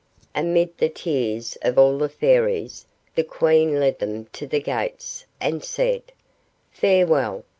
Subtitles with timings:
[0.33, 5.63] Amid the tears of all the Fairies, the Queen led them to the gates, and
[5.63, 6.11] said,—
[6.71, 7.43] "Farewell!